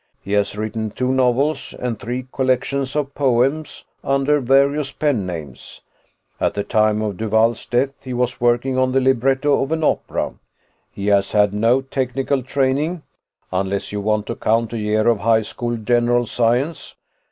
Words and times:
He 0.19 0.31
has 0.31 0.57
written 0.57 0.89
two 0.89 1.11
novels 1.11 1.75
and 1.77 1.99
three 1.99 2.25
collections 2.33 2.95
of 2.95 3.13
poems 3.13 3.85
under 4.03 4.39
various 4.39 4.91
pen 4.91 5.27
names. 5.27 5.81
At 6.39 6.55
the 6.55 6.63
time 6.63 7.03
of 7.03 7.17
Duvall's 7.17 7.67
death, 7.67 7.93
he 8.03 8.11
was 8.11 8.41
working 8.41 8.79
on 8.79 8.93
the 8.93 8.99
libretto 8.99 9.61
of 9.61 9.71
an 9.71 9.83
opera. 9.83 10.33
He 10.91 11.05
has 11.09 11.33
had 11.33 11.53
no 11.53 11.81
technical 11.81 12.41
training, 12.41 13.03
unless 13.53 13.91
you 13.91 14.01
want 14.01 14.25
to 14.25 14.35
count 14.35 14.73
a 14.73 14.79
year 14.79 15.07
of 15.07 15.19
high 15.19 15.43
school 15.43 15.77
general 15.77 16.25
science. 16.25 16.95